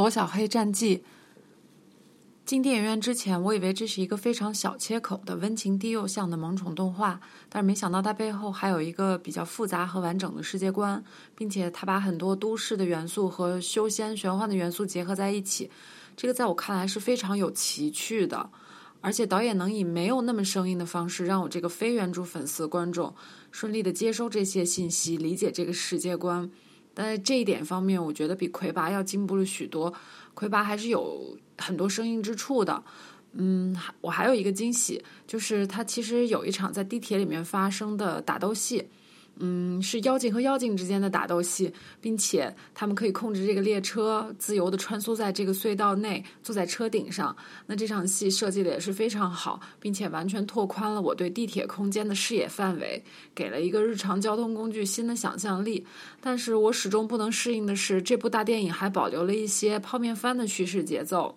[0.00, 1.04] 罗小黑战记。
[2.46, 7.20] 进电影院之前，我以为这是一个非常小切口的温情低幼向的萌宠动画，
[7.50, 11.04] 但是没想到它背后还有一个比较复杂和完整的世界观，
[11.36, 15.70] 并且它把很多都市的元素和修仙玄幻的元素结合在一起。
[16.16, 18.48] 这个在我看来是非常有奇趣的，
[19.02, 23.14] 而且导演能以没有那么生硬的方式，让我这个非原著粉丝观众
[23.50, 26.50] 顺利的接收这些信息，理解这个世界观。
[26.94, 29.92] 但在这一点方面，我觉得比魁拔要进步了许多。
[30.34, 32.82] 魁拔还是有很多生硬之处的。
[33.32, 38.88] 嗯，我还有一个惊喜，就是他其实有一场在地铁里面发生的打斗戏。
[39.38, 47.34] 嗯，是妖精和妖精之间的打斗戏，并且他们可以控制这个列车自由的穿梭在这个隧道内，坐在车顶上。
[47.66, 53.02] 那这场戏设计的也是非常好，并且完全拓宽了我对地铁空间的视野范围，
[53.34, 55.86] 给了一个日常交通工具新的想象力。
[56.20, 61.34] 但是我始终不能适应的是，这部大电影还保留了一些泡面番的叙事节奏，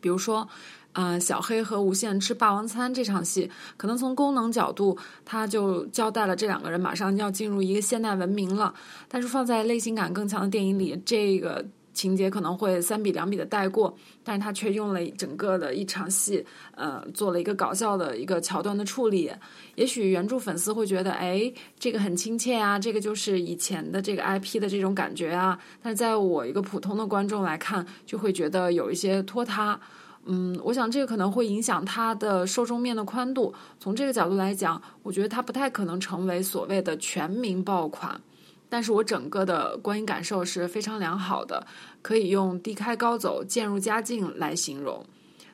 [0.00, 0.48] 比如说。
[0.94, 8.74] 嗯，小黑和无限吃霸王餐这场戏，可能从功能角度，他就交代了这两个人马上要进入一个现代文明了。
[9.08, 13.96] 但是放在类型感更强的电影里，这个情节可能会三比两比的带过。
[14.22, 16.44] 但是他却用了整个的一场戏，
[16.76, 19.32] 呃，做了一个搞笑的一个桥段的处理。
[19.76, 25.58] 也许原著粉丝会觉得，哎，这个很亲切啊，这个就是以前的这个 IP 的这种感觉啊。
[25.82, 29.80] 但是在我一个普通的观众来看，就会觉得有一些拖沓。
[30.24, 33.52] 嗯，我想这个可能会影响它的受众面的宽度。
[33.80, 38.20] 从这个角度来讲，我觉得它不太可能成为所谓的全民爆款。
[38.68, 41.66] 但是我整个的观影感受是非常良好的，
[42.00, 45.04] 可以用低开高走、渐入佳境来形容。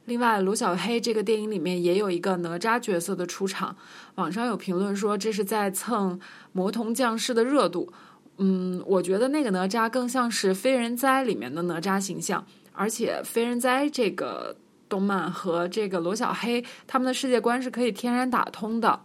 [0.05, 3.77] 另外，罗小黑这个电影里面也有一个哪吒角色的出场，
[4.15, 6.21] 网上有评论说这是在蹭
[6.53, 7.93] 魔童降世的热度。
[8.37, 12.47] 嗯，我觉得那个哪吒更像是《非人哉》里面的哪吒形象。
[12.79, 14.57] 而且《非人哉》这个
[14.89, 19.01] 动漫和这个罗小黑他们的世界观是可以天然打通的，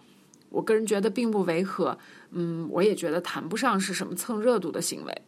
[0.50, 1.98] 我个人觉得并不违和。
[2.30, 5.22] 嗯，我也觉得谈不上是什么蹭热度的行为。